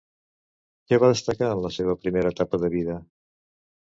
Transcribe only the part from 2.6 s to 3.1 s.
de vida?